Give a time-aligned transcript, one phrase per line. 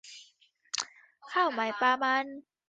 [1.31, 2.25] ข้าวใหม่ปลามัน